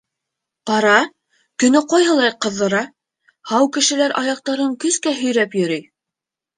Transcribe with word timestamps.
Ҡара, 0.69 0.93
көнө 1.65 1.83
ҡайһылай 1.93 2.33
ҡыҙҙыра, 2.47 2.81
һау 3.53 3.73
кешеләр 3.79 4.19
аяҡтарын 4.25 4.77
көскә 4.85 5.19
һөйрәп 5.25 5.59
йөрөй. 5.65 5.91